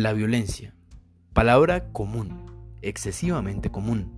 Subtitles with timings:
[0.00, 0.74] La violencia.
[1.34, 2.46] Palabra común,
[2.80, 4.10] excesivamente común,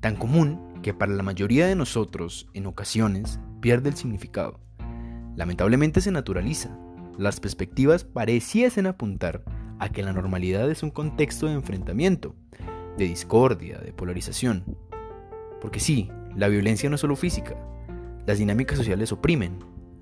[0.00, 4.60] tan común que para la mayoría de nosotros, en ocasiones, pierde el significado.
[5.34, 6.76] Lamentablemente se naturaliza.
[7.16, 9.42] Las perspectivas pareciesen apuntar
[9.78, 12.36] a que la normalidad es un contexto de enfrentamiento,
[12.98, 14.76] de discordia, de polarización.
[15.62, 17.56] Porque sí, la violencia no es solo física.
[18.26, 19.60] Las dinámicas sociales oprimen,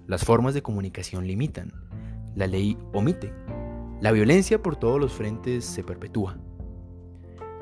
[0.09, 1.73] las formas de comunicación limitan,
[2.35, 3.33] la ley omite.
[4.01, 6.39] La violencia por todos los frentes se perpetúa.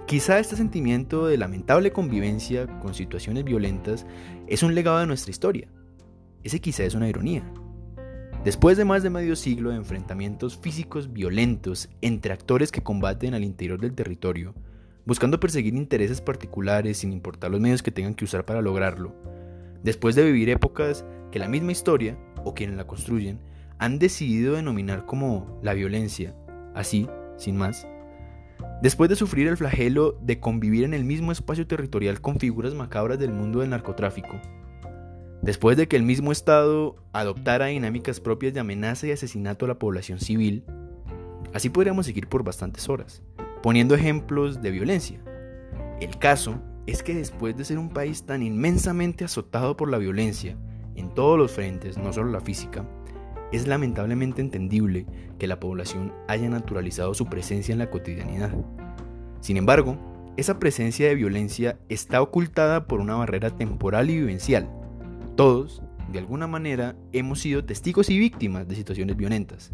[0.07, 4.07] Quizá este sentimiento de lamentable convivencia con situaciones violentas
[4.47, 5.67] es un legado de nuestra historia.
[6.45, 7.43] Ese quizá es una ironía.
[8.45, 13.43] Después de más de medio siglo de enfrentamientos físicos violentos entre actores que combaten al
[13.43, 14.55] interior del territorio,
[15.07, 19.13] buscando perseguir intereses particulares sin importar los medios que tengan que usar para lograrlo,
[19.83, 23.41] después de vivir épocas que la misma historia, o quienes la construyen,
[23.79, 26.35] han decidido denominar como la violencia,
[26.75, 27.87] así, sin más,
[28.83, 33.19] después de sufrir el flagelo de convivir en el mismo espacio territorial con figuras macabras
[33.19, 34.41] del mundo del narcotráfico,
[35.43, 39.79] después de que el mismo Estado adoptara dinámicas propias de amenaza y asesinato a la
[39.79, 40.65] población civil,
[41.55, 43.23] así podríamos seguir por bastantes horas,
[43.63, 45.21] poniendo ejemplos de violencia.
[46.01, 50.57] El caso es que después de ser un país tan inmensamente azotado por la violencia,
[50.95, 52.85] en todos los frentes, no solo la física,
[53.53, 55.07] es lamentablemente entendible
[55.39, 58.53] que la población haya naturalizado su presencia en la cotidianidad.
[59.41, 59.99] Sin embargo,
[60.37, 64.69] esa presencia de violencia está ocultada por una barrera temporal y vivencial.
[65.37, 65.83] Todos,
[66.13, 69.73] de alguna manera, hemos sido testigos y víctimas de situaciones violentas.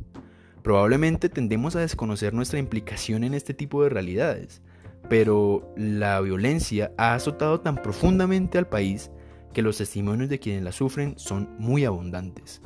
[0.62, 4.62] Probablemente tendemos a desconocer nuestra implicación en este tipo de realidades,
[5.10, 9.10] pero la violencia ha azotado tan profundamente al país
[9.52, 12.62] que los testimonios de quienes la sufren son muy abundantes.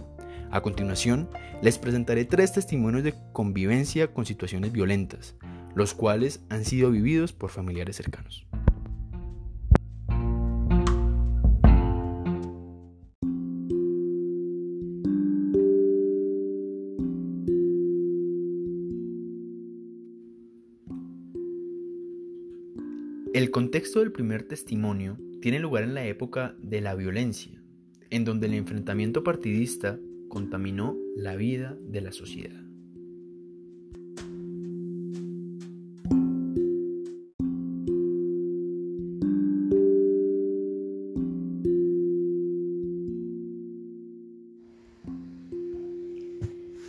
[0.51, 1.29] A continuación,
[1.61, 5.37] les presentaré tres testimonios de convivencia con situaciones violentas,
[5.75, 8.47] los cuales han sido vividos por familiares cercanos.
[23.35, 27.63] El contexto del primer testimonio tiene lugar en la época de la violencia,
[28.11, 32.61] en donde el enfrentamiento partidista contaminó la vida de la sociedad.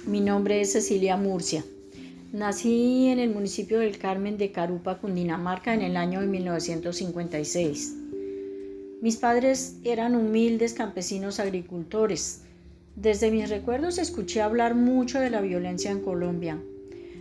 [0.06, 1.64] Mi nombre es Cecilia Murcia.
[2.34, 7.96] Nací en el municipio del Carmen de Carupa, Cundinamarca, en el año de 1956.
[9.02, 12.42] Mis padres eran humildes campesinos agricultores
[13.02, 16.62] desde mis recuerdos escuché hablar mucho de la violencia en Colombia.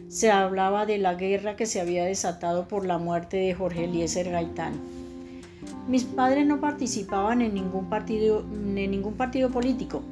[0.08, 4.28] Se hablaba de la guerra que se había desatado por la muerte de Jorge Eliezer
[4.30, 4.72] Gaitán.
[5.86, 10.02] Mis padres no participaban en ningún partido, en ningún partido político,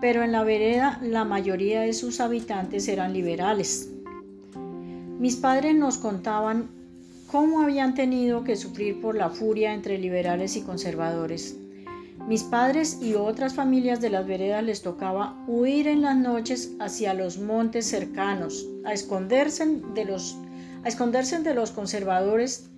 [0.00, 3.90] pero en la vereda la mayoría de sus habitantes eran liberales.
[5.18, 6.68] Mis padres nos contaban
[7.30, 11.56] cómo habían tenido que sufrir por la furia entre liberales y conservadores.
[12.28, 17.14] Mis padres y otras familias de las veredas les tocaba huir en las noches hacia
[17.14, 20.38] los montes cercanos, a esconderse de los,
[20.84, 22.70] a esconderse de los conservadores,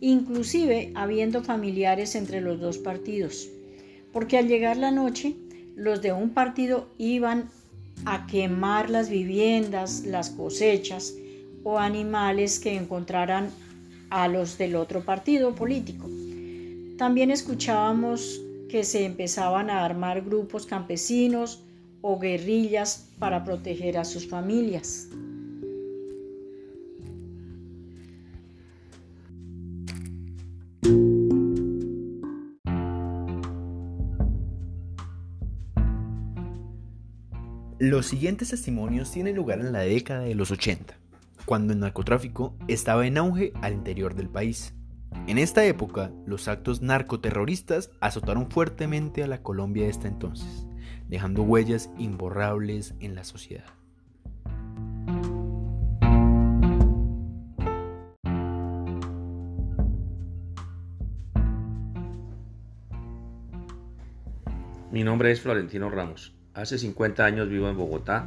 [0.00, 3.48] inclusive habiendo familiares entre los dos partidos.
[4.12, 5.36] Porque al llegar la noche,
[5.76, 7.50] los de un partido iban
[8.04, 11.14] a quemar las viviendas, las cosechas
[11.62, 13.50] o animales que encontraran
[14.10, 16.08] a los del otro partido político.
[16.96, 21.64] También escuchábamos que se empezaban a armar grupos campesinos
[22.00, 25.08] o guerrillas para proteger a sus familias.
[37.80, 40.98] Los siguientes testimonios tienen lugar en la década de los 80,
[41.46, 44.74] cuando el narcotráfico estaba en auge al interior del país.
[45.26, 50.66] En esta época, los actos narcoterroristas azotaron fuertemente a la Colombia de esta entonces,
[51.08, 53.64] dejando huellas imborrables en la sociedad.
[64.90, 66.34] Mi nombre es Florentino Ramos.
[66.54, 68.26] Hace 50 años vivo en Bogotá.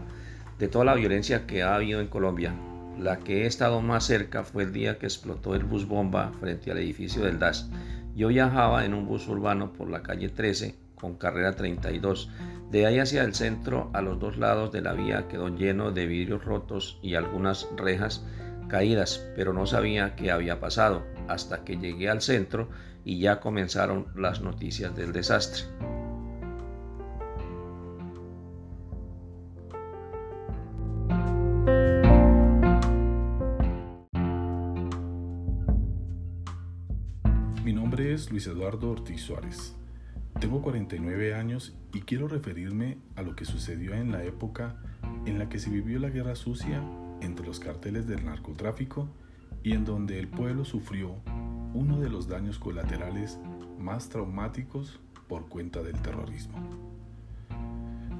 [0.59, 2.53] De toda la violencia que ha habido en Colombia,
[2.99, 6.71] la que he estado más cerca fue el día que explotó el bus bomba frente
[6.71, 7.69] al edificio del DAS.
[8.15, 12.29] Yo viajaba en un bus urbano por la calle 13 con carrera 32.
[12.69, 16.05] De ahí hacia el centro, a los dos lados de la vía quedó lleno de
[16.05, 18.23] vidrios rotos y algunas rejas
[18.69, 22.69] caídas, pero no sabía qué había pasado hasta que llegué al centro
[23.03, 25.65] y ya comenzaron las noticias del desastre.
[37.71, 39.77] Mi nombre es Luis Eduardo Ortiz Suárez.
[40.41, 44.75] Tengo 49 años y quiero referirme a lo que sucedió en la época
[45.25, 46.83] en la que se vivió la guerra sucia
[47.21, 49.07] entre los carteles del narcotráfico
[49.63, 51.15] y en donde el pueblo sufrió
[51.73, 53.39] uno de los daños colaterales
[53.79, 56.59] más traumáticos por cuenta del terrorismo.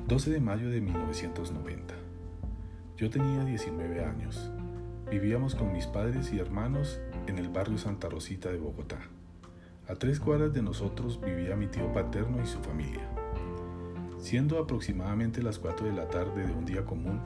[0.08, 1.94] 12 de mayo de 1990.
[2.96, 4.50] Yo tenía 19 años.
[5.12, 9.02] Vivíamos con mis padres y hermanos en el barrio Santa Rosita de Bogotá.
[9.92, 13.10] A tres cuadras de nosotros vivía mi tío paterno y su familia.
[14.20, 17.20] Siendo aproximadamente las 4 de la tarde de un día común,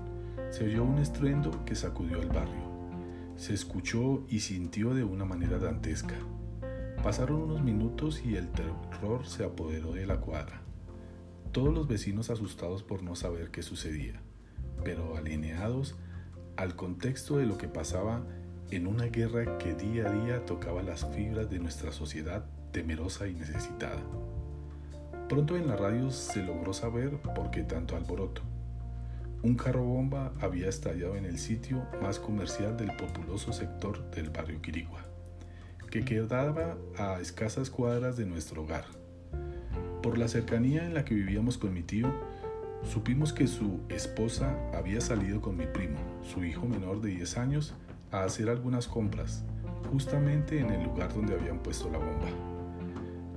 [0.49, 2.71] se oyó un estruendo que sacudió el barrio.
[3.35, 6.15] Se escuchó y sintió de una manera dantesca.
[7.03, 10.63] Pasaron unos minutos y el terror se apoderó de la cuadra.
[11.51, 14.23] Todos los vecinos asustados por no saber qué sucedía,
[14.83, 15.99] pero alineados
[16.57, 18.25] al contexto de lo que pasaba
[18.75, 23.33] en una guerra que día a día tocaba las fibras de nuestra sociedad temerosa y
[23.33, 24.01] necesitada.
[25.29, 28.41] Pronto en la radio se logró saber por qué tanto alboroto.
[29.43, 34.61] Un carro bomba había estallado en el sitio más comercial del populoso sector del barrio
[34.61, 35.05] Quirigua,
[35.89, 38.85] que quedaba a escasas cuadras de nuestro hogar.
[40.03, 42.13] Por la cercanía en la que vivíamos con mi tío,
[42.83, 47.73] supimos que su esposa había salido con mi primo, su hijo menor de 10 años,
[48.15, 49.43] a hacer algunas compras,
[49.91, 52.27] justamente en el lugar donde habían puesto la bomba.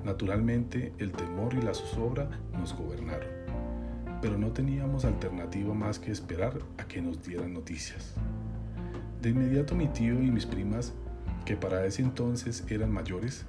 [0.05, 3.29] Naturalmente, el temor y la zozobra nos gobernaron,
[4.23, 8.15] pero no teníamos alternativa más que esperar a que nos dieran noticias.
[9.21, 10.93] De inmediato mi tío y mis primas,
[11.45, 13.45] que para ese entonces eran mayores,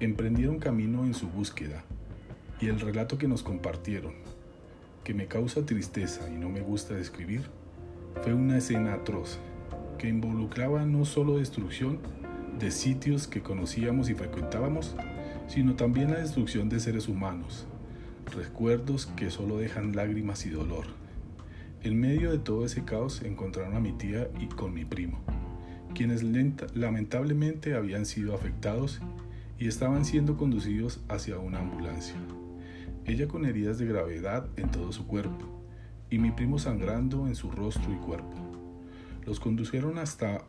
[0.00, 1.84] emprendieron camino en su búsqueda,
[2.60, 4.14] y el relato que nos compartieron,
[5.04, 7.42] que me causa tristeza y no me gusta describir,
[8.22, 9.38] fue una escena atroz,
[9.98, 11.98] que involucraba no solo destrucción
[12.58, 14.94] de sitios que conocíamos y frecuentábamos,
[15.48, 17.66] sino también la destrucción de seres humanos,
[18.34, 20.86] recuerdos que solo dejan lágrimas y dolor.
[21.82, 25.20] En medio de todo ese caos encontraron a mi tía y con mi primo,
[25.94, 26.22] quienes
[26.74, 29.00] lamentablemente habían sido afectados
[29.58, 32.16] y estaban siendo conducidos hacia una ambulancia.
[33.04, 35.46] Ella con heridas de gravedad en todo su cuerpo
[36.10, 38.43] y mi primo sangrando en su rostro y cuerpo.
[39.26, 40.44] Los conducieron hasta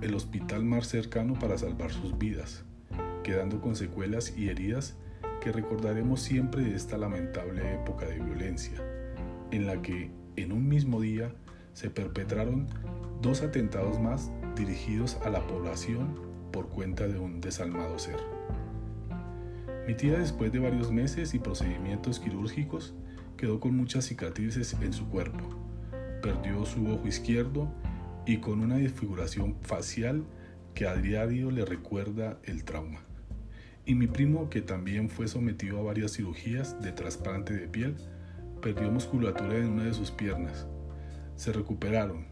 [0.00, 2.64] el hospital más cercano para salvar sus vidas
[3.26, 4.94] quedando con secuelas y heridas
[5.40, 8.78] que recordaremos siempre de esta lamentable época de violencia,
[9.50, 11.34] en la que en un mismo día
[11.72, 12.68] se perpetraron
[13.20, 16.14] dos atentados más dirigidos a la población
[16.52, 18.20] por cuenta de un desalmado ser.
[19.88, 22.94] Mi tía después de varios meses y procedimientos quirúrgicos
[23.36, 25.42] quedó con muchas cicatrices en su cuerpo,
[26.22, 27.72] perdió su ojo izquierdo
[28.26, 30.24] y con una desfiguración facial
[30.74, 33.06] que a diario le recuerda el trauma
[33.86, 37.94] y mi primo, que también fue sometido a varias cirugías de trasplante de piel,
[38.60, 40.66] perdió musculatura en una de sus piernas.
[41.36, 42.26] Se recuperaron,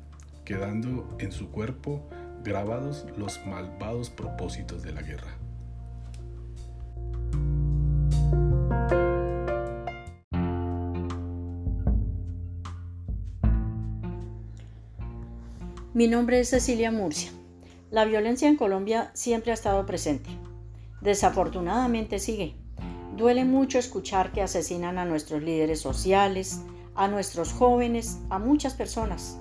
[0.44, 2.10] quedando en su cuerpo
[2.42, 5.43] grabados los malvados propósitos de la guerra.
[15.94, 17.30] Mi nombre es Cecilia Murcia.
[17.92, 20.28] La violencia en Colombia siempre ha estado presente.
[21.00, 22.56] Desafortunadamente sigue.
[23.16, 26.62] Duele mucho escuchar que asesinan a nuestros líderes sociales,
[26.96, 29.38] a nuestros jóvenes, a muchas personas.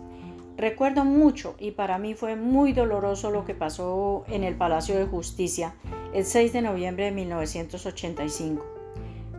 [0.55, 5.05] Recuerdo mucho y para mí fue muy doloroso lo que pasó en el Palacio de
[5.05, 5.73] Justicia
[6.13, 8.63] el 6 de noviembre de 1985.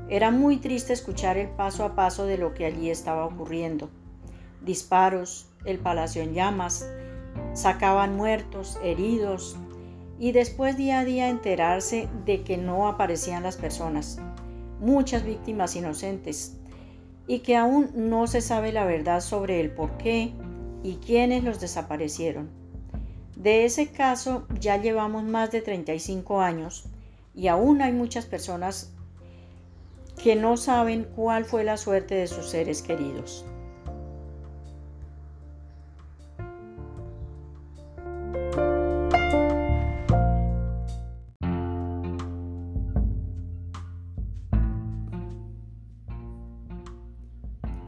[0.09, 3.88] Era muy triste escuchar el paso a paso de lo que allí estaba ocurriendo.
[4.62, 6.85] Disparos, el palacio en llamas,
[7.54, 9.56] sacaban muertos, heridos,
[10.18, 14.18] y después día a día enterarse de que no aparecían las personas,
[14.80, 16.56] muchas víctimas inocentes,
[17.26, 20.32] y que aún no se sabe la verdad sobre el por qué
[20.82, 22.50] y quiénes los desaparecieron.
[23.37, 26.84] De ese caso ya llevamos más de 35 años
[27.34, 28.92] y aún hay muchas personas
[30.23, 33.44] que no saben cuál fue la suerte de sus seres queridos.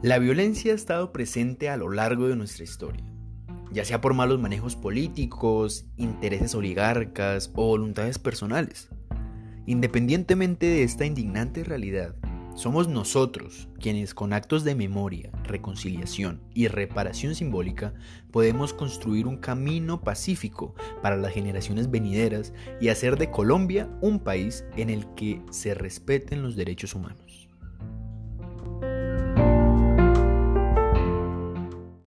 [0.07, 3.05] La violencia ha estado presente a lo largo de nuestra historia.
[3.73, 8.89] ya sea por malos manejos políticos, intereses oligarcas o voluntades personales.
[9.67, 12.15] Independientemente de esta indignante realidad,
[12.55, 17.93] somos nosotros quienes con actos de memoria, reconciliación y reparación simbólica
[18.31, 24.65] podemos construir un camino pacífico para las generaciones venideras y hacer de Colombia un país
[24.77, 27.46] en el que se respeten los derechos humanos.